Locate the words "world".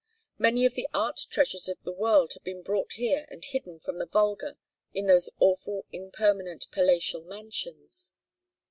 1.91-2.33